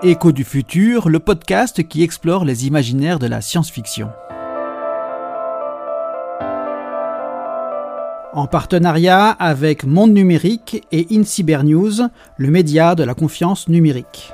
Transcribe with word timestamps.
Écho 0.00 0.30
du 0.30 0.44
futur, 0.44 1.08
le 1.08 1.18
podcast 1.18 1.82
qui 1.88 2.04
explore 2.04 2.44
les 2.44 2.68
imaginaires 2.68 3.18
de 3.18 3.26
la 3.26 3.40
science-fiction. 3.40 4.10
En 8.32 8.46
partenariat 8.46 9.30
avec 9.30 9.82
Monde 9.82 10.12
Numérique 10.12 10.86
et 10.92 11.08
InCyberNews, 11.10 12.10
le 12.36 12.48
média 12.48 12.94
de 12.94 13.02
la 13.02 13.14
confiance 13.14 13.66
numérique. 13.66 14.32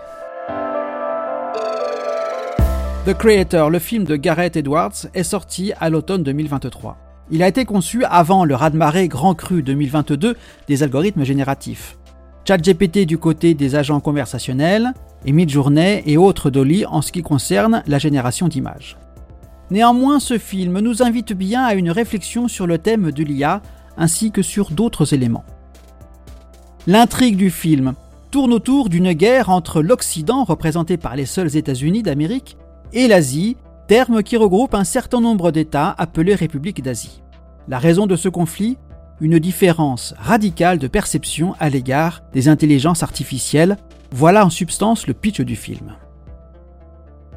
The 3.07 3.15
Creator, 3.15 3.71
le 3.71 3.79
film 3.79 4.05
de 4.05 4.17
Gareth 4.17 4.57
Edwards, 4.57 5.07
est 5.15 5.23
sorti 5.23 5.73
à 5.81 5.89
l'automne 5.89 6.23
2023. 6.25 6.99
Il 7.31 7.43
a 7.43 7.49
été 7.49 7.65
conçu 7.65 8.05
avant 8.05 8.45
le 8.45 8.55
raz-de-marée 8.55 9.09
Grand 9.09 9.35
Cru 9.35 9.63
2022 9.63 10.37
des 10.69 10.83
algorithmes 10.83 11.25
génératifs. 11.25 11.97
ChatGPT 12.47 13.07
du 13.07 13.17
côté 13.17 13.55
des 13.55 13.75
agents 13.75 14.01
conversationnels, 14.01 14.93
et 15.25 15.33
Midjourney 15.33 16.03
et 16.07 16.17
autres 16.17 16.51
Dolly 16.51 16.87
en 16.87 17.03
ce 17.03 17.13
qui 17.13 17.23
concerne 17.23 17.83
la 17.87 17.99
génération 17.99 18.49
d'images. 18.49 18.97
Néanmoins, 19.71 20.21
ce 20.21 20.39
film 20.39 20.79
nous 20.81 21.03
invite 21.03 21.33
bien 21.33 21.65
à 21.65 21.75
une 21.75 21.91
réflexion 21.91 22.49
sur 22.49 22.67
le 22.67 22.79
thème 22.79 23.11
de 23.11 23.23
l'IA 23.23 23.63
ainsi 23.97 24.31
que 24.31 24.43
sur 24.43 24.71
d'autres 24.71 25.15
éléments. 25.15 25.45
L'intrigue 26.87 27.37
du 27.37 27.51
film 27.51 27.95
tourne 28.31 28.53
autour 28.53 28.89
d'une 28.89 29.13
guerre 29.13 29.49
entre 29.49 29.81
l'Occident, 29.81 30.45
représenté 30.45 30.97
par 30.97 31.17
les 31.17 31.25
seuls 31.25 31.57
États-Unis 31.57 32.03
d'Amérique, 32.03 32.57
et 32.93 33.09
l'Asie, 33.09 33.57
terme 33.89 34.23
qui 34.23 34.37
regroupe 34.37 34.75
un 34.75 34.85
certain 34.85 35.21
nombre 35.21 35.51
d'États 35.51 35.95
appelés 35.97 36.35
républiques 36.35 36.83
d'Asie. 36.83 37.23
La 37.69 37.79
raison 37.79 38.07
de 38.07 38.17
ce 38.17 38.29
conflit? 38.29 38.77
Une 39.21 39.39
différence 39.39 40.15
radicale 40.19 40.79
de 40.79 40.89
perception 40.89 41.55
à 41.61 41.71
l'égard 41.71 42.23
des 42.33 42.49
intelligences 42.49 43.03
artificielles. 43.03 43.77
Voilà 44.17 44.47
en 44.47 44.51
substance 44.51 45.09
le 45.09 45.13
pitch 45.13 45.41
du 45.41 45.57
film. 45.57 45.97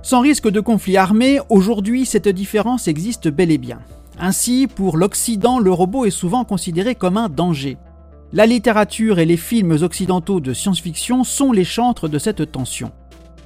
Sans 0.04 0.22
risque 0.22 0.48
de 0.48 0.60
conflit 0.60 0.96
armé, 0.96 1.40
aujourd'hui 1.50 2.06
cette 2.06 2.28
différence 2.28 2.88
existe 2.88 3.30
bel 3.30 3.50
et 3.50 3.58
bien. 3.58 3.80
Ainsi, 4.20 4.68
pour 4.68 4.96
l'Occident, 4.96 5.58
le 5.58 5.72
robot 5.72 6.06
est 6.06 6.12
souvent 6.12 6.44
considéré 6.44 6.94
comme 6.94 7.18
un 7.18 7.30
danger. 7.30 7.80
La 8.32 8.46
littérature 8.46 9.18
et 9.18 9.26
les 9.26 9.38
films 9.38 9.72
occidentaux 9.82 10.40
de 10.40 10.54
science-fiction 10.54 11.24
sont 11.24 11.52
les 11.52 11.64
chantres 11.64 12.08
de 12.08 12.20
cette 12.20 12.52
tension. 12.52 12.92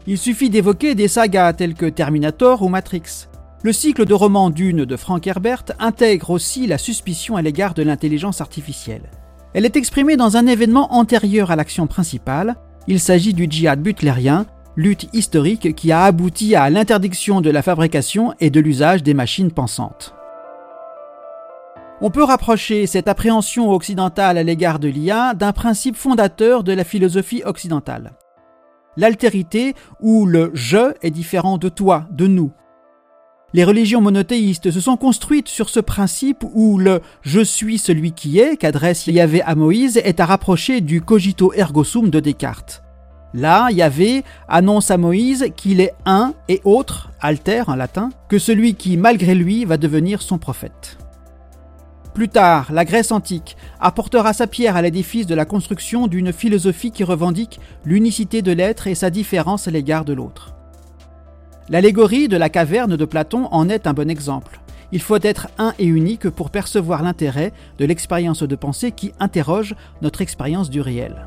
Il 0.07 0.17
suffit 0.17 0.49
d'évoquer 0.49 0.93
des 0.93 1.07
sagas 1.07 1.53
telles 1.53 1.75
que 1.75 1.85
Terminator 1.85 2.61
ou 2.61 2.67
Matrix. 2.67 3.29
Le 3.63 3.71
cycle 3.71 4.03
de 4.03 4.13
romans 4.13 4.49
Dune 4.49 4.83
de 4.83 4.95
Frank 4.97 5.25
Herbert 5.25 5.63
intègre 5.79 6.31
aussi 6.31 6.67
la 6.67 6.77
suspicion 6.77 7.37
à 7.37 7.41
l'égard 7.41 7.75
de 7.75 7.83
l'intelligence 7.83 8.41
artificielle. 8.41 9.09
Elle 9.53 9.63
est 9.63 9.77
exprimée 9.77 10.17
dans 10.17 10.35
un 10.35 10.47
événement 10.47 10.93
antérieur 10.93 11.49
à 11.49 11.55
l'action 11.55 11.87
principale. 11.87 12.57
Il 12.87 12.99
s'agit 12.99 13.33
du 13.33 13.47
djihad 13.49 13.81
butlérien, 13.81 14.45
lutte 14.75 15.07
historique 15.13 15.75
qui 15.75 15.91
a 15.91 16.03
abouti 16.03 16.55
à 16.55 16.69
l'interdiction 16.69 17.41
de 17.41 17.49
la 17.49 17.61
fabrication 17.61 18.33
et 18.39 18.49
de 18.49 18.59
l'usage 18.59 19.03
des 19.03 19.13
machines 19.13 19.51
pensantes. 19.51 20.15
On 22.01 22.09
peut 22.09 22.23
rapprocher 22.23 22.87
cette 22.87 23.07
appréhension 23.07 23.69
occidentale 23.69 24.39
à 24.39 24.43
l'égard 24.43 24.79
de 24.79 24.87
l'IA 24.87 25.35
d'un 25.35 25.53
principe 25.53 25.95
fondateur 25.95 26.63
de 26.63 26.73
la 26.73 26.83
philosophie 26.83 27.43
occidentale. 27.45 28.13
L'altérité 28.97 29.75
où 29.99 30.25
le 30.25 30.49
je 30.55 30.93
est 31.03 31.11
différent 31.11 31.59
de 31.59 31.69
toi, 31.69 32.07
de 32.11 32.25
nous. 32.25 32.51
Les 33.53 33.65
religions 33.65 33.99
monothéistes 33.99 34.71
se 34.71 34.79
sont 34.79 34.95
construites 34.95 35.49
sur 35.49 35.67
ce 35.67 35.81
principe 35.81 36.45
où 36.53 36.77
le 36.77 37.01
je 37.21 37.41
suis 37.41 37.77
celui 37.77 38.13
qui 38.13 38.39
est 38.39 38.55
qu'adresse 38.55 39.07
Yahvé 39.07 39.41
à 39.41 39.55
Moïse 39.55 39.97
est 39.97 40.21
à 40.21 40.25
rapprocher 40.25 40.79
du 40.79 41.01
cogito 41.01 41.51
ergo 41.53 41.83
sum 41.83 42.09
de 42.09 42.21
Descartes. 42.21 42.81
Là, 43.33 43.69
Yahvé 43.69 44.23
annonce 44.47 44.89
à 44.89 44.97
Moïse 44.97 45.47
qu'il 45.57 45.81
est 45.81 45.93
un 46.05 46.33
et 46.47 46.61
autre, 46.63 47.11
alter 47.19 47.63
en 47.67 47.75
latin, 47.75 48.09
que 48.29 48.39
celui 48.39 48.75
qui, 48.75 48.95
malgré 48.95 49.35
lui, 49.35 49.65
va 49.65 49.75
devenir 49.75 50.21
son 50.21 50.37
prophète. 50.37 50.97
Plus 52.13 52.29
tard, 52.29 52.71
la 52.71 52.85
Grèce 52.85 53.11
antique 53.11 53.57
apportera 53.81 54.31
sa 54.31 54.47
pierre 54.47 54.77
à 54.77 54.81
l'édifice 54.81 55.27
de 55.27 55.35
la 55.35 55.45
construction 55.45 56.07
d'une 56.07 56.31
philosophie 56.31 56.91
qui 56.91 57.03
revendique 57.03 57.59
l'unicité 57.83 58.41
de 58.41 58.51
l'être 58.53 58.87
et 58.87 58.95
sa 58.95 59.09
différence 59.09 59.67
à 59.67 59.71
l'égard 59.71 60.05
de 60.05 60.13
l'autre. 60.13 60.55
L'allégorie 61.71 62.27
de 62.27 62.35
la 62.35 62.49
caverne 62.49 62.97
de 62.97 63.05
Platon 63.05 63.47
en 63.49 63.69
est 63.69 63.87
un 63.87 63.93
bon 63.93 64.09
exemple. 64.09 64.59
Il 64.91 65.01
faut 65.01 65.19
être 65.21 65.47
un 65.57 65.73
et 65.79 65.85
unique 65.85 66.29
pour 66.29 66.49
percevoir 66.49 67.01
l'intérêt 67.01 67.53
de 67.77 67.85
l'expérience 67.85 68.43
de 68.43 68.55
pensée 68.57 68.91
qui 68.91 69.13
interroge 69.21 69.73
notre 70.01 70.19
expérience 70.19 70.69
du 70.69 70.81
réel. 70.81 71.23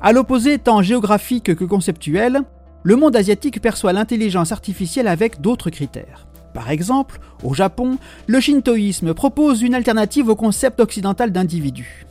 À 0.00 0.12
l'opposé 0.12 0.58
tant 0.58 0.82
géographique 0.82 1.52
que 1.56 1.64
conceptuel, 1.64 2.42
le 2.84 2.94
monde 2.94 3.16
asiatique 3.16 3.60
perçoit 3.60 3.92
l'intelligence 3.92 4.52
artificielle 4.52 5.08
avec 5.08 5.40
d'autres 5.40 5.70
critères. 5.70 6.28
Par 6.54 6.70
exemple, 6.70 7.18
au 7.42 7.54
Japon, 7.54 7.98
le 8.28 8.38
shintoïsme 8.38 9.14
propose 9.14 9.62
une 9.62 9.74
alternative 9.74 10.28
au 10.28 10.36
concept 10.36 10.78
occidental 10.78 11.32
d'individu. 11.32 12.06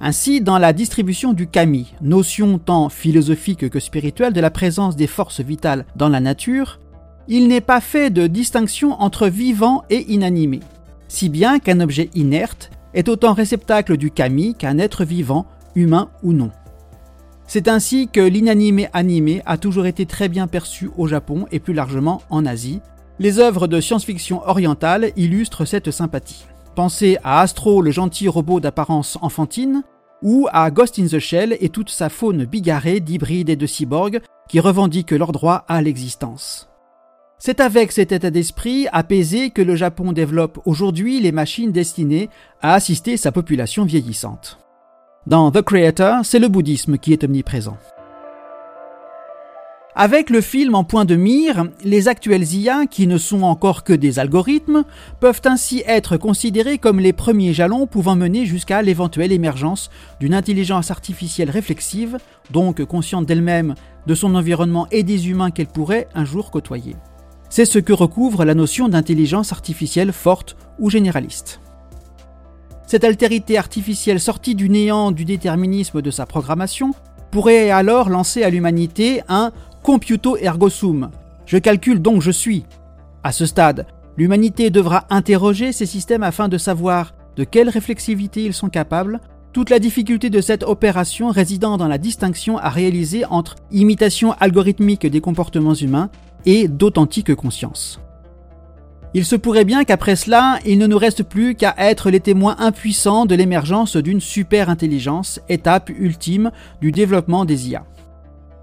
Ainsi, 0.00 0.40
dans 0.40 0.58
la 0.58 0.72
distribution 0.72 1.32
du 1.32 1.48
kami, 1.48 1.92
notion 2.00 2.58
tant 2.58 2.88
philosophique 2.88 3.68
que 3.68 3.80
spirituelle 3.80 4.32
de 4.32 4.40
la 4.40 4.50
présence 4.50 4.94
des 4.94 5.08
forces 5.08 5.40
vitales 5.40 5.84
dans 5.96 6.08
la 6.08 6.20
nature, 6.20 6.78
il 7.26 7.48
n'est 7.48 7.60
pas 7.60 7.80
fait 7.80 8.10
de 8.10 8.26
distinction 8.26 8.92
entre 9.00 9.28
vivant 9.28 9.84
et 9.90 10.10
inanimé, 10.12 10.60
si 11.08 11.28
bien 11.28 11.58
qu'un 11.58 11.80
objet 11.80 12.10
inerte 12.14 12.70
est 12.94 13.08
autant 13.08 13.34
réceptacle 13.34 13.96
du 13.96 14.10
kami 14.10 14.54
qu'un 14.54 14.78
être 14.78 15.04
vivant, 15.04 15.46
humain 15.74 16.10
ou 16.22 16.32
non. 16.32 16.50
C'est 17.46 17.66
ainsi 17.66 18.08
que 18.08 18.20
l'inanimé 18.20 18.88
animé 18.92 19.42
a 19.46 19.58
toujours 19.58 19.86
été 19.86 20.06
très 20.06 20.28
bien 20.28 20.46
perçu 20.46 20.90
au 20.96 21.06
Japon 21.08 21.46
et 21.50 21.58
plus 21.58 21.74
largement 21.74 22.22
en 22.30 22.46
Asie, 22.46 22.80
les 23.18 23.40
œuvres 23.40 23.66
de 23.66 23.80
science-fiction 23.80 24.42
orientale 24.46 25.12
illustrent 25.16 25.64
cette 25.64 25.90
sympathie. 25.90 26.44
Pensez 26.78 27.18
à 27.24 27.40
Astro, 27.40 27.82
le 27.82 27.90
gentil 27.90 28.28
robot 28.28 28.60
d'apparence 28.60 29.18
enfantine, 29.20 29.82
ou 30.22 30.46
à 30.52 30.70
Ghost 30.70 31.00
in 31.00 31.06
the 31.06 31.18
Shell 31.18 31.56
et 31.60 31.70
toute 31.70 31.90
sa 31.90 32.08
faune 32.08 32.44
bigarrée 32.44 33.00
d'hybrides 33.00 33.48
et 33.48 33.56
de 33.56 33.66
cyborgs 33.66 34.20
qui 34.48 34.60
revendiquent 34.60 35.10
leur 35.10 35.32
droit 35.32 35.64
à 35.66 35.82
l'existence. 35.82 36.68
C'est 37.40 37.58
avec 37.58 37.90
cet 37.90 38.12
état 38.12 38.30
d'esprit 38.30 38.86
apaisé 38.92 39.50
que 39.50 39.60
le 39.60 39.74
Japon 39.74 40.12
développe 40.12 40.60
aujourd'hui 40.66 41.18
les 41.18 41.32
machines 41.32 41.72
destinées 41.72 42.30
à 42.62 42.74
assister 42.74 43.16
sa 43.16 43.32
population 43.32 43.84
vieillissante. 43.84 44.60
Dans 45.26 45.50
The 45.50 45.62
Creator, 45.62 46.24
c'est 46.24 46.38
le 46.38 46.46
bouddhisme 46.46 46.96
qui 46.96 47.12
est 47.12 47.24
omniprésent. 47.24 47.76
Avec 50.00 50.30
le 50.30 50.40
film 50.40 50.76
en 50.76 50.84
point 50.84 51.04
de 51.04 51.16
mire, 51.16 51.64
les 51.82 52.06
actuels 52.06 52.54
IA, 52.54 52.86
qui 52.86 53.08
ne 53.08 53.18
sont 53.18 53.42
encore 53.42 53.82
que 53.82 53.92
des 53.92 54.20
algorithmes, 54.20 54.84
peuvent 55.18 55.40
ainsi 55.44 55.82
être 55.88 56.16
considérés 56.16 56.78
comme 56.78 57.00
les 57.00 57.12
premiers 57.12 57.52
jalons 57.52 57.88
pouvant 57.88 58.14
mener 58.14 58.46
jusqu'à 58.46 58.80
l'éventuelle 58.80 59.32
émergence 59.32 59.90
d'une 60.20 60.34
intelligence 60.34 60.92
artificielle 60.92 61.50
réflexive, 61.50 62.18
donc 62.52 62.84
consciente 62.84 63.26
d'elle-même, 63.26 63.74
de 64.06 64.14
son 64.14 64.36
environnement 64.36 64.86
et 64.92 65.02
des 65.02 65.30
humains 65.30 65.50
qu'elle 65.50 65.66
pourrait 65.66 66.06
un 66.14 66.24
jour 66.24 66.52
côtoyer. 66.52 66.94
C'est 67.50 67.64
ce 67.64 67.80
que 67.80 67.92
recouvre 67.92 68.44
la 68.44 68.54
notion 68.54 68.88
d'intelligence 68.88 69.50
artificielle 69.50 70.12
forte 70.12 70.56
ou 70.78 70.90
généraliste. 70.90 71.60
Cette 72.86 73.02
altérité 73.02 73.58
artificielle 73.58 74.20
sortie 74.20 74.54
du 74.54 74.68
néant 74.68 75.10
du 75.10 75.24
déterminisme 75.24 76.02
de 76.02 76.10
sa 76.12 76.24
programmation 76.24 76.92
pourrait 77.30 77.70
alors 77.70 78.08
lancer 78.08 78.42
à 78.42 78.50
l'humanité 78.50 79.22
un 79.28 79.52
computo 79.82 80.36
ergo 80.36 80.68
sum. 80.68 81.10
Je 81.46 81.58
calcule 81.58 82.00
donc 82.00 82.22
je 82.22 82.30
suis. 82.30 82.64
À 83.22 83.32
ce 83.32 83.46
stade, 83.46 83.86
l'humanité 84.16 84.70
devra 84.70 85.06
interroger 85.10 85.72
ces 85.72 85.86
systèmes 85.86 86.22
afin 86.22 86.48
de 86.48 86.58
savoir 86.58 87.14
de 87.36 87.44
quelle 87.44 87.68
réflexivité 87.68 88.44
ils 88.44 88.54
sont 88.54 88.68
capables, 88.68 89.20
toute 89.52 89.70
la 89.70 89.78
difficulté 89.78 90.28
de 90.28 90.40
cette 90.40 90.62
opération 90.62 91.30
résidant 91.30 91.76
dans 91.76 91.88
la 91.88 91.98
distinction 91.98 92.58
à 92.58 92.68
réaliser 92.68 93.24
entre 93.24 93.56
imitation 93.70 94.32
algorithmique 94.40 95.06
des 95.06 95.20
comportements 95.20 95.74
humains 95.74 96.10
et 96.44 96.68
d'authentique 96.68 97.34
conscience. 97.34 98.00
Il 99.14 99.24
se 99.24 99.36
pourrait 99.36 99.64
bien 99.64 99.84
qu'après 99.84 100.16
cela, 100.16 100.58
il 100.66 100.78
ne 100.78 100.86
nous 100.86 100.98
reste 100.98 101.22
plus 101.22 101.54
qu'à 101.54 101.74
être 101.78 102.10
les 102.10 102.20
témoins 102.20 102.56
impuissants 102.58 103.24
de 103.24 103.34
l'émergence 103.34 103.96
d'une 103.96 104.20
super 104.20 104.68
intelligence, 104.68 105.40
étape 105.48 105.88
ultime 105.88 106.50
du 106.82 106.92
développement 106.92 107.46
des 107.46 107.70
IA. 107.70 107.86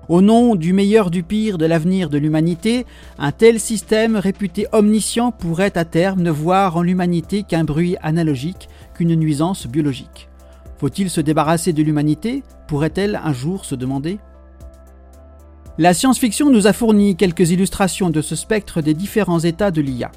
Au 0.07 0.21
nom 0.21 0.55
du 0.55 0.71
meilleur 0.71 1.09
du 1.09 1.23
pire 1.23 1.57
de 1.57 1.65
l'avenir 1.65 2.11
de 2.11 2.19
l'humanité, 2.19 2.85
un 3.17 3.31
tel 3.31 3.59
système 3.59 4.17
réputé 4.17 4.67
omniscient 4.71 5.31
pourrait 5.31 5.75
à 5.77 5.83
terme 5.83 6.21
ne 6.21 6.29
voir 6.29 6.77
en 6.77 6.83
l'humanité 6.83 7.41
qu'un 7.41 7.63
bruit 7.63 7.95
analogique, 8.03 8.69
qu'une 8.93 9.15
nuisance 9.15 9.65
biologique. 9.65 10.29
Faut-il 10.77 11.09
se 11.09 11.21
débarrasser 11.21 11.73
de 11.73 11.81
l'humanité 11.81 12.43
pourrait-elle 12.67 13.19
un 13.23 13.33
jour 13.33 13.65
se 13.65 13.73
demander? 13.73 14.19
La 15.79 15.95
science-fiction 15.95 16.51
nous 16.51 16.67
a 16.67 16.73
fourni 16.73 17.15
quelques 17.15 17.49
illustrations 17.49 18.11
de 18.11 18.21
ce 18.21 18.35
spectre 18.35 18.81
des 18.81 18.93
différents 18.93 19.39
états 19.39 19.71
de 19.71 19.81
l'IA. 19.81 20.11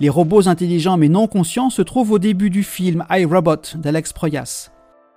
Les 0.00 0.08
robots 0.08 0.48
intelligents 0.48 0.96
mais 0.96 1.08
non 1.08 1.28
conscients 1.28 1.70
se 1.70 1.82
trouvent 1.82 2.10
au 2.10 2.18
début 2.18 2.50
du 2.50 2.64
film 2.64 3.04
iRobot 3.08 3.76
d'Alex 3.76 4.12
Proyas. 4.12 4.70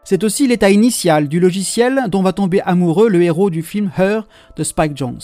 C'est 0.04 0.24
aussi 0.24 0.48
l'état 0.48 0.72
initial 0.72 1.28
du 1.28 1.40
logiciel 1.40 2.06
dont 2.10 2.24
va 2.24 2.34
tomber 2.34 2.62
amoureux 2.62 3.10
le 3.10 3.22
héros 3.22 3.50
du 3.50 3.62
film 3.62 3.92
Her 3.98 4.28
de 4.56 4.64
Spike 4.64 4.98
Jones. 4.98 5.20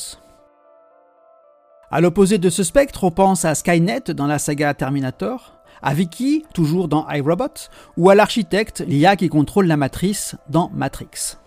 À 1.92 2.02
l'opposé 2.02 2.38
de 2.38 2.50
ce 2.50 2.64
spectre, 2.64 3.04
on 3.04 3.12
pense 3.12 3.46
à 3.46 3.56
Skynet 3.56 4.12
dans 4.14 4.28
la 4.28 4.40
saga 4.40 4.74
Terminator, 4.74 5.60
à 5.82 5.94
Vicky, 5.94 6.44
toujours 6.54 6.88
dans 6.88 7.08
iRobot, 7.10 7.70
ou 7.98 8.10
à 8.10 8.16
l'architecte, 8.16 8.84
l'IA 8.88 9.16
qui 9.16 9.30
contrôle 9.30 9.68
la 9.68 9.78
matrice 9.78 10.36
dans 10.50 10.70
Matrix. 10.74 11.38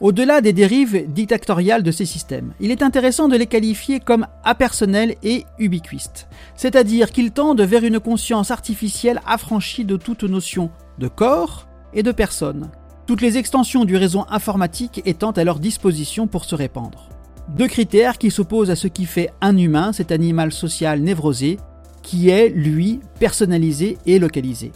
Au-delà 0.00 0.40
des 0.40 0.54
dérives 0.54 1.12
dictatoriales 1.12 1.82
de 1.82 1.90
ces 1.90 2.06
systèmes, 2.06 2.54
il 2.58 2.70
est 2.70 2.82
intéressant 2.82 3.28
de 3.28 3.36
les 3.36 3.46
qualifier 3.46 4.00
comme 4.00 4.26
apersonnels 4.44 5.16
et 5.22 5.44
ubiquistes, 5.58 6.26
c'est-à-dire 6.54 7.12
qu'ils 7.12 7.32
tendent 7.32 7.60
vers 7.60 7.84
une 7.84 8.00
conscience 8.00 8.50
artificielle 8.50 9.20
affranchie 9.26 9.84
de 9.84 9.96
toute 9.96 10.22
notion 10.22 10.70
de 10.98 11.08
corps 11.08 11.66
et 11.94 12.02
de 12.02 12.12
personne, 12.12 12.70
toutes 13.06 13.22
les 13.22 13.38
extensions 13.38 13.84
du 13.84 13.96
réseau 13.96 14.24
informatique 14.28 15.02
étant 15.04 15.32
à 15.32 15.44
leur 15.44 15.58
disposition 15.58 16.26
pour 16.26 16.44
se 16.44 16.54
répandre. 16.54 17.08
Deux 17.56 17.66
critères 17.66 18.18
qui 18.18 18.30
s'opposent 18.30 18.70
à 18.70 18.76
ce 18.76 18.86
qui 18.86 19.06
fait 19.06 19.32
un 19.40 19.56
humain, 19.56 19.92
cet 19.92 20.12
animal 20.12 20.52
social 20.52 21.00
névrosé, 21.00 21.58
qui 22.02 22.30
est, 22.30 22.48
lui, 22.48 23.00
personnalisé 23.18 23.98
et 24.06 24.18
localisé. 24.18 24.72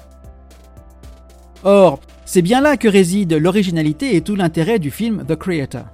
Or, 1.62 2.00
c'est 2.24 2.42
bien 2.42 2.60
là 2.60 2.76
que 2.76 2.88
réside 2.88 3.32
l'originalité 3.34 4.16
et 4.16 4.20
tout 4.20 4.34
l'intérêt 4.34 4.78
du 4.78 4.90
film 4.90 5.24
The 5.26 5.36
Creator. 5.36 5.84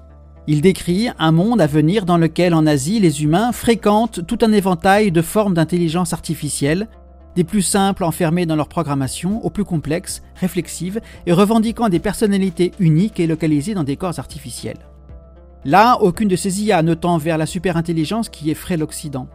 Il 0.47 0.63
décrit 0.63 1.09
un 1.19 1.33
monde 1.33 1.61
à 1.61 1.67
venir 1.67 2.07
dans 2.07 2.17
lequel 2.17 2.55
en 2.55 2.67
Asie 2.67 2.99
les 2.99 3.23
humains 3.23 3.53
fréquentent 3.53 4.27
tout 4.27 4.39
un 4.43 4.53
éventail 4.53 5.13
de 5.13 5.23
formes 5.23 5.55
d'intelligence 5.55 6.13
artificielle, 6.13 6.89
des 7.37 7.45
plus 7.45 7.63
simples 7.63 8.05
enfermées 8.05 8.47
dans 8.47 8.57
leur 8.57 8.69
programmation 8.69 9.45
aux 9.45 9.51
plus 9.51 9.65
complexes, 9.65 10.23
réflexives 10.37 11.01
et 11.27 11.33
revendiquant 11.33 11.89
des 11.89 11.99
personnalités 11.99 12.73
uniques 12.79 13.21
et 13.21 13.27
localisées 13.27 13.75
dans 13.75 13.85
des 13.85 13.97
corps 13.97 14.19
artificiels. 14.19 14.79
Là, 15.65 15.99
aucune 16.01 16.29
de 16.29 16.37
ces 16.37 16.63
IA 16.63 16.83
ne 16.83 16.95
tend 16.95 17.19
vers 17.19 17.39
la 17.39 17.47
superintelligence 17.47 18.29
qui 18.29 18.51
effraie 18.51 18.77
l'Occident. 18.77 19.29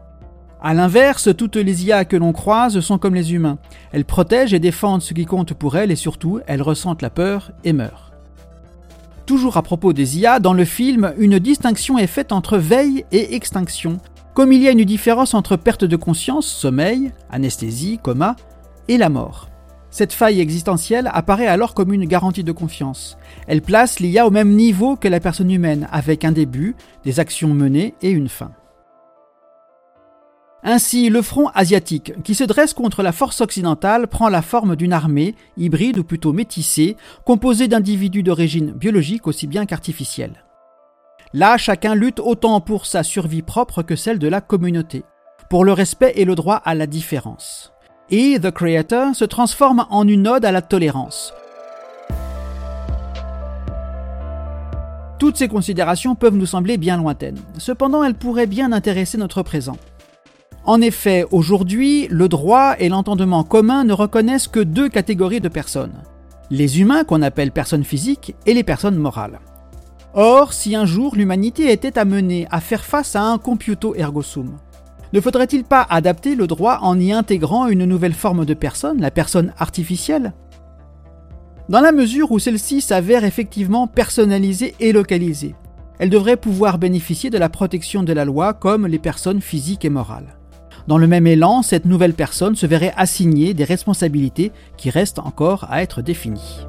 A 0.62 0.74
l'inverse, 0.74 1.30
toutes 1.38 1.57
les 1.57 1.86
IA 1.86 2.06
que 2.06 2.15
l'on 2.15 2.33
croise 2.33 2.80
sont 2.80 2.97
comme 2.97 3.13
les 3.13 3.33
humains. 3.33 3.59
Elles 3.92 4.06
protègent 4.06 4.56
et 4.56 4.59
défendent 4.59 5.03
ce 5.03 5.13
qui 5.13 5.25
compte 5.25 5.53
pour 5.53 5.77
elles 5.77 5.91
et 5.91 5.95
surtout, 5.95 6.39
elles 6.48 6.63
ressentent 6.63 7.03
la 7.03 7.12
peur 7.12 7.51
et 7.63 7.74
meurent. 7.74 8.12
Toujours 9.27 9.57
à 9.57 9.63
propos 9.63 9.94
des 9.94 10.19
IA, 10.19 10.39
dans 10.39 10.53
le 10.53 10.65
film, 10.65 11.13
une 11.18 11.39
distinction 11.39 11.98
est 11.98 12.07
faite 12.07 12.31
entre 12.31 12.57
veille 12.57 13.06
et 13.12 13.36
extinction, 13.36 14.00
comme 14.35 14.51
il 14.51 14.61
y 14.61 14.67
a 14.67 14.71
une 14.71 14.83
différence 14.83 15.33
entre 15.33 15.55
perte 15.55 15.85
de 15.85 15.95
conscience, 15.95 16.45
sommeil, 16.45 17.13
anesthésie, 17.31 17.99
coma, 18.03 18.35
et 18.89 18.97
la 18.97 19.09
mort. 19.09 19.49
Cette 19.89 20.11
faille 20.11 20.41
existentielle 20.41 21.09
apparaît 21.13 21.47
alors 21.47 21.73
comme 21.73 21.93
une 21.93 22.03
garantie 22.03 22.43
de 22.43 22.51
confiance. 22.51 23.17
Elle 23.47 23.61
place 23.61 24.01
l'IA 24.01 24.27
au 24.27 24.31
même 24.31 24.51
niveau 24.51 24.97
que 24.97 25.07
la 25.07 25.21
personne 25.21 25.49
humaine, 25.49 25.87
avec 25.89 26.25
un 26.25 26.33
début, 26.33 26.75
des 27.05 27.21
actions 27.21 27.53
menées 27.53 27.95
et 28.01 28.09
une 28.09 28.27
fin. 28.27 28.51
Ainsi, 30.63 31.09
le 31.09 31.21
front 31.21 31.47
asiatique, 31.49 32.11
qui 32.23 32.35
se 32.35 32.43
dresse 32.43 32.73
contre 32.73 33.03
la 33.03 33.13
force 33.13 33.39
occidentale, 33.39 34.07
prend 34.07 34.27
la 34.27 34.41
forme 34.41 34.75
d'une 34.75 34.93
armée, 34.93 35.35
hybride 35.55 35.99
ou 35.99 36.03
plutôt 36.03 36.33
métissée, 36.33 36.97
composée 37.23 37.69
d'individus 37.69 38.23
d'origine 38.23 38.71
biologique 38.71 39.27
aussi 39.27 39.47
bien 39.47 39.65
qu'artificielle. 39.65 40.43
Là, 41.35 41.57
chacun 41.57 41.95
lutte 41.95 42.21
autant 42.21 42.61
pour 42.61 42.85
sa 42.85 43.03
survie 43.03 43.41
propre 43.41 43.83
que 43.83 43.97
celle 43.97 44.19
de 44.19 44.29
la 44.29 44.39
communauté, 44.39 45.03
pour 45.49 45.65
le 45.65 45.73
respect 45.73 46.13
et 46.15 46.23
le 46.23 46.33
droit 46.33 46.61
à 46.63 46.75
la 46.75 46.87
différence. 46.87 47.73
Et 48.09 48.39
The 48.39 48.51
Creator 48.51 49.13
se 49.13 49.25
transforme 49.25 49.85
en 49.89 50.07
une 50.07 50.29
ode 50.29 50.45
à 50.45 50.53
la 50.53 50.61
tolérance. 50.61 51.33
Toutes 55.19 55.35
ces 55.35 55.49
considérations 55.49 56.15
peuvent 56.15 56.37
nous 56.37 56.45
sembler 56.45 56.77
bien 56.77 56.95
lointaines. 56.95 57.41
Cependant, 57.57 58.05
elles 58.05 58.15
pourraient 58.15 58.47
bien 58.47 58.71
intéresser 58.71 59.17
notre 59.17 59.43
présent. 59.43 59.75
En 60.63 60.79
effet, 60.79 61.25
aujourd'hui, 61.31 62.07
le 62.09 62.29
droit 62.29 62.75
et 62.79 62.88
l'entendement 62.88 63.43
commun 63.43 63.83
ne 63.83 63.91
reconnaissent 63.91 64.47
que 64.47 64.61
deux 64.61 64.88
catégories 64.88 65.41
de 65.41 65.49
personnes. 65.49 66.01
Les 66.49 66.79
humains 66.79 67.03
qu'on 67.03 67.21
appelle 67.21 67.51
personnes 67.51 67.83
physiques 67.83 68.35
et 68.45 68.53
les 68.53 68.63
personnes 68.63 68.95
morales. 68.95 69.41
Or, 70.17 70.53
si 70.53 70.77
un 70.77 70.85
jour 70.85 71.13
l'humanité 71.17 71.73
était 71.73 72.00
amenée 72.00 72.47
à 72.50 72.62
faire 72.62 72.85
face 72.85 73.17
à 73.17 73.23
un 73.23 73.38
computo 73.38 73.95
ergo 73.95 74.21
sum, 74.21 74.56
ne 75.12 75.19
faudrait-il 75.19 75.65
pas 75.65 75.85
adapter 75.89 76.35
le 76.35 76.47
droit 76.47 76.79
en 76.83 76.97
y 76.97 77.12
intégrant 77.12 77.67
une 77.67 77.83
nouvelle 77.83 78.13
forme 78.13 78.45
de 78.45 78.53
personne, 78.53 79.01
la 79.01 79.12
personne 79.12 79.53
artificielle? 79.57 80.33
Dans 81.67 81.81
la 81.81 81.91
mesure 81.91 82.31
où 82.31 82.39
celle-ci 82.39 82.79
s'avère 82.79 83.25
effectivement 83.25 83.88
personnalisée 83.88 84.73
et 84.79 84.94
localisée, 84.94 85.53
elle 86.00 86.09
devrait 86.09 86.38
pouvoir 86.38 86.77
bénéficier 86.77 87.29
de 87.29 87.38
la 87.38 87.50
protection 87.50 88.01
de 88.01 88.13
la 88.13 88.23
loi 88.23 88.53
comme 88.53 88.88
les 88.88 89.00
personnes 89.00 89.41
physiques 89.41 89.83
et 89.83 89.89
morales. 89.89 90.38
Dans 90.88 90.97
le 90.97 91.07
même 91.07 91.27
élan, 91.27 91.62
cette 91.62 91.85
nouvelle 91.85 92.13
personne 92.13 92.56
se 92.56 92.67
verrait 92.67 92.94
assigner 92.95 93.53
des 93.53 93.65
responsabilités 93.65 94.53
qui 94.77 94.89
restent 94.89 95.19
encore 95.19 95.65
à 95.69 95.81
être 95.81 96.01
définies. 96.01 96.67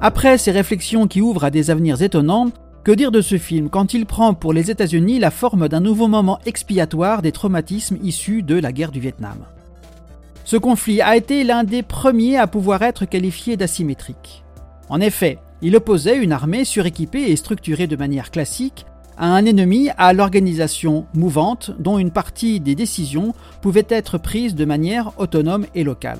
Après 0.00 0.38
ces 0.38 0.50
réflexions 0.50 1.06
qui 1.06 1.20
ouvrent 1.20 1.44
à 1.44 1.50
des 1.50 1.70
avenirs 1.70 2.02
étonnants, 2.02 2.50
que 2.84 2.92
dire 2.92 3.10
de 3.10 3.22
ce 3.22 3.38
film 3.38 3.70
quand 3.70 3.94
il 3.94 4.04
prend 4.04 4.34
pour 4.34 4.52
les 4.52 4.70
États-Unis 4.70 5.18
la 5.18 5.30
forme 5.30 5.68
d'un 5.68 5.80
nouveau 5.80 6.06
moment 6.06 6.38
expiatoire 6.44 7.22
des 7.22 7.32
traumatismes 7.32 7.96
issus 8.02 8.42
de 8.42 8.56
la 8.56 8.72
guerre 8.72 8.92
du 8.92 9.00
Vietnam? 9.00 9.38
Ce 10.44 10.56
conflit 10.56 11.00
a 11.00 11.16
été 11.16 11.44
l'un 11.44 11.64
des 11.64 11.82
premiers 11.82 12.36
à 12.36 12.46
pouvoir 12.46 12.82
être 12.82 13.06
qualifié 13.06 13.56
d'asymétrique. 13.56 14.44
En 14.90 15.00
effet, 15.00 15.38
il 15.62 15.74
opposait 15.74 16.22
une 16.22 16.32
armée 16.32 16.66
suréquipée 16.66 17.30
et 17.30 17.36
structurée 17.36 17.86
de 17.86 17.96
manière 17.96 18.30
classique 18.30 18.84
à 19.16 19.28
un 19.28 19.46
ennemi 19.46 19.88
à 19.96 20.12
l'organisation 20.12 21.06
mouvante 21.14 21.70
dont 21.78 21.98
une 21.98 22.10
partie 22.10 22.60
des 22.60 22.74
décisions 22.74 23.32
pouvaient 23.62 23.86
être 23.88 24.18
prises 24.18 24.54
de 24.54 24.66
manière 24.66 25.12
autonome 25.18 25.64
et 25.74 25.84
locale. 25.84 26.18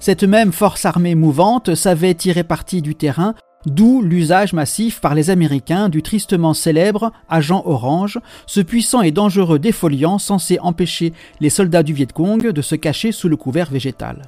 Cette 0.00 0.24
même 0.24 0.52
force 0.52 0.84
armée 0.84 1.14
mouvante 1.14 1.74
savait 1.74 2.14
tirer 2.14 2.44
parti 2.44 2.82
du 2.82 2.94
terrain, 2.94 3.34
d'où 3.66 4.02
l'usage 4.02 4.52
massif 4.52 5.00
par 5.00 5.14
les 5.14 5.30
Américains 5.30 5.88
du 5.88 6.02
tristement 6.02 6.54
célèbre 6.54 7.12
agent 7.28 7.62
orange, 7.64 8.20
ce 8.46 8.60
puissant 8.60 9.02
et 9.02 9.10
dangereux 9.10 9.58
défoliant 9.58 10.18
censé 10.18 10.58
empêcher 10.60 11.12
les 11.40 11.50
soldats 11.50 11.82
du 11.82 11.92
Viet 11.92 12.12
Cong 12.12 12.46
de 12.50 12.62
se 12.62 12.76
cacher 12.76 13.10
sous 13.10 13.28
le 13.28 13.36
couvert 13.36 13.70
végétal. 13.70 14.22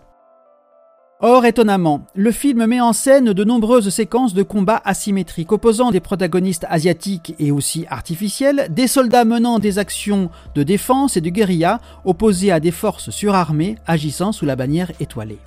Or, 1.20 1.46
étonnamment, 1.46 2.06
le 2.14 2.30
film 2.30 2.64
met 2.66 2.80
en 2.80 2.92
scène 2.92 3.32
de 3.32 3.44
nombreuses 3.44 3.88
séquences 3.88 4.34
de 4.34 4.44
combats 4.44 4.80
asymétriques 4.84 5.50
opposant 5.50 5.90
des 5.90 5.98
protagonistes 5.98 6.64
asiatiques 6.70 7.34
et 7.40 7.50
aussi 7.50 7.86
artificiels, 7.90 8.68
des 8.70 8.86
soldats 8.86 9.24
menant 9.24 9.58
des 9.58 9.80
actions 9.80 10.30
de 10.54 10.62
défense 10.62 11.16
et 11.16 11.20
de 11.20 11.30
guérilla 11.30 11.80
opposés 12.04 12.52
à 12.52 12.60
des 12.60 12.70
forces 12.70 13.10
surarmées 13.10 13.74
agissant 13.84 14.30
sous 14.30 14.46
la 14.46 14.54
bannière 14.54 14.92
étoilée. 15.00 15.40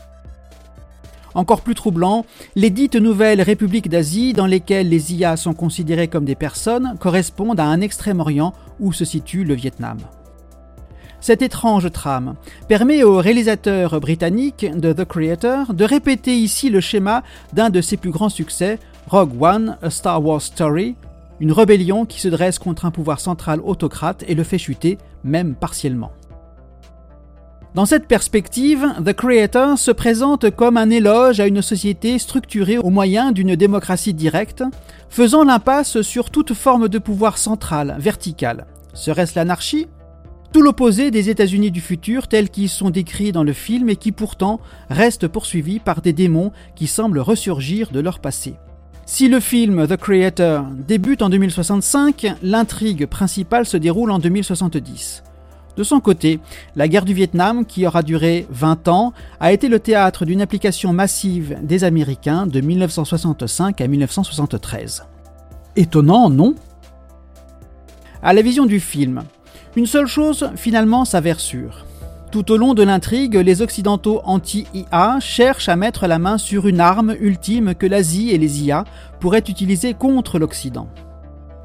Encore 1.33 1.61
plus 1.61 1.75
troublant, 1.75 2.25
les 2.55 2.69
dites 2.69 2.95
nouvelles 2.95 3.41
républiques 3.41 3.89
d'Asie 3.89 4.33
dans 4.33 4.45
lesquelles 4.45 4.89
les 4.89 5.13
IA 5.13 5.37
sont 5.37 5.53
considérées 5.53 6.07
comme 6.07 6.25
des 6.25 6.35
personnes 6.35 6.95
correspondent 6.99 7.59
à 7.59 7.65
un 7.65 7.81
Extrême-Orient 7.81 8.53
où 8.79 8.91
se 8.91 9.05
situe 9.05 9.43
le 9.43 9.53
Vietnam. 9.53 9.97
Cette 11.21 11.43
étrange 11.43 11.91
trame 11.91 12.33
permet 12.67 13.03
au 13.03 13.17
réalisateur 13.17 13.99
britannique 13.99 14.65
de 14.75 14.91
The 14.91 15.05
Creator 15.05 15.73
de 15.73 15.85
répéter 15.85 16.35
ici 16.35 16.69
le 16.69 16.81
schéma 16.81 17.23
d'un 17.53 17.69
de 17.69 17.79
ses 17.79 17.95
plus 17.95 18.09
grands 18.09 18.29
succès, 18.29 18.79
Rogue 19.07 19.39
One, 19.39 19.77
A 19.83 19.91
Star 19.91 20.25
Wars 20.25 20.41
Story, 20.41 20.95
une 21.39 21.51
rébellion 21.51 22.05
qui 22.05 22.19
se 22.19 22.27
dresse 22.27 22.57
contre 22.59 22.85
un 22.85 22.91
pouvoir 22.91 23.19
central 23.19 23.61
autocrate 23.63 24.23
et 24.27 24.35
le 24.35 24.43
fait 24.43 24.57
chuter, 24.57 24.97
même 25.23 25.53
partiellement. 25.53 26.11
Dans 27.73 27.85
cette 27.85 28.05
perspective, 28.05 28.85
The 29.05 29.13
Creator 29.13 29.77
se 29.77 29.91
présente 29.91 30.49
comme 30.49 30.75
un 30.75 30.89
éloge 30.89 31.39
à 31.39 31.47
une 31.47 31.61
société 31.61 32.19
structurée 32.19 32.77
au 32.77 32.89
moyen 32.89 33.31
d'une 33.31 33.55
démocratie 33.55 34.13
directe, 34.13 34.61
faisant 35.07 35.45
l'impasse 35.45 36.01
sur 36.01 36.31
toute 36.31 36.53
forme 36.53 36.89
de 36.89 36.99
pouvoir 36.99 37.37
central, 37.37 37.95
vertical. 37.97 38.65
Serait-ce 38.93 39.39
l'anarchie? 39.39 39.87
Tout 40.51 40.61
l'opposé 40.61 41.11
des 41.11 41.29
États-Unis 41.29 41.71
du 41.71 41.79
futur 41.79 42.27
tels 42.27 42.49
qu'ils 42.49 42.67
sont 42.67 42.89
décrits 42.89 43.31
dans 43.31 43.45
le 43.45 43.53
film 43.53 43.87
et 43.87 43.95
qui 43.95 44.11
pourtant 44.11 44.59
restent 44.89 45.29
poursuivis 45.29 45.79
par 45.79 46.01
des 46.01 46.11
démons 46.11 46.51
qui 46.75 46.87
semblent 46.87 47.19
ressurgir 47.19 47.91
de 47.91 48.01
leur 48.01 48.19
passé. 48.19 48.55
Si 49.05 49.29
le 49.29 49.39
film 49.39 49.87
The 49.87 49.95
Creator 49.95 50.65
débute 50.85 51.21
en 51.21 51.29
2065, 51.29 52.35
l'intrigue 52.43 53.05
principale 53.05 53.65
se 53.65 53.77
déroule 53.77 54.11
en 54.11 54.19
2070. 54.19 55.23
De 55.77 55.83
son 55.83 55.99
côté, 55.99 56.39
la 56.75 56.87
guerre 56.87 57.05
du 57.05 57.13
Vietnam, 57.13 57.65
qui 57.65 57.87
aura 57.87 58.03
duré 58.03 58.45
20 58.49 58.87
ans, 58.87 59.13
a 59.39 59.53
été 59.53 59.69
le 59.69 59.79
théâtre 59.79 60.25
d'une 60.25 60.41
application 60.41 60.91
massive 60.91 61.57
des 61.63 61.83
Américains 61.83 62.45
de 62.45 62.59
1965 62.59 63.79
à 63.79 63.87
1973. 63.87 65.05
Étonnant, 65.75 66.29
non? 66.29 66.55
À 68.21 68.33
la 68.33 68.41
vision 68.41 68.65
du 68.65 68.79
film, 68.79 69.23
une 69.75 69.85
seule 69.85 70.07
chose 70.07 70.49
finalement 70.55 71.05
s'avère 71.05 71.39
sûre. 71.39 71.85
Tout 72.31 72.51
au 72.51 72.57
long 72.57 72.73
de 72.73 72.83
l'intrigue, 72.83 73.35
les 73.35 73.61
Occidentaux 73.61 74.21
anti-IA 74.23 75.19
cherchent 75.19 75.69
à 75.69 75.75
mettre 75.75 76.07
la 76.07 76.19
main 76.19 76.37
sur 76.37 76.67
une 76.67 76.79
arme 76.79 77.15
ultime 77.19 77.75
que 77.75 77.85
l'Asie 77.85 78.29
et 78.31 78.37
les 78.37 78.63
IA 78.63 78.85
pourraient 79.19 79.43
utiliser 79.47 79.93
contre 79.93 80.39
l'Occident. 80.39 80.87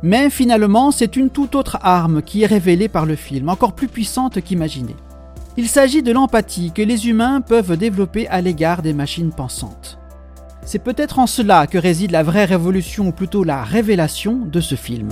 Mais 0.02 0.30
finalement, 0.30 0.90
c'est 0.90 1.16
une 1.16 1.30
toute 1.30 1.54
autre 1.54 1.78
arme 1.82 2.22
qui 2.22 2.42
est 2.42 2.46
révélée 2.46 2.88
par 2.88 3.06
le 3.06 3.16
film, 3.16 3.48
encore 3.48 3.72
plus 3.72 3.88
puissante 3.88 4.40
qu'imaginée. 4.42 4.96
Il 5.56 5.68
s'agit 5.68 6.02
de 6.02 6.12
l'empathie 6.12 6.70
que 6.70 6.82
les 6.82 7.08
humains 7.08 7.40
peuvent 7.40 7.76
développer 7.78 8.28
à 8.28 8.42
l'égard 8.42 8.82
des 8.82 8.92
machines 8.92 9.32
pensantes. 9.32 9.98
C'est 10.66 10.80
peut-être 10.80 11.18
en 11.18 11.26
cela 11.26 11.66
que 11.66 11.78
réside 11.78 12.10
la 12.10 12.22
vraie 12.22 12.44
révolution, 12.44 13.08
ou 13.08 13.12
plutôt 13.12 13.42
la 13.42 13.62
révélation 13.62 14.38
de 14.44 14.60
ce 14.60 14.74
film. 14.74 15.08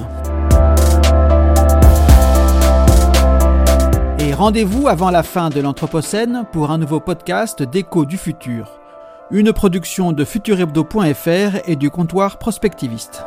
Et 4.19 4.35
rendez-vous 4.35 4.89
avant 4.89 5.11
la 5.11 5.23
fin 5.23 5.49
de 5.49 5.61
l'Anthropocène 5.61 6.45
pour 6.53 6.71
un 6.71 6.79
nouveau 6.79 7.01
podcast 7.01 7.63
d'Écho 7.63 8.05
du 8.05 8.19
futur, 8.19 8.81
une 9.31 9.53
production 9.53 10.13
de 10.13 10.25
futurhebdo.fr 10.25 11.69
et 11.69 11.77
du 11.77 11.89
comptoir 11.89 12.39
prospectiviste. 12.39 13.25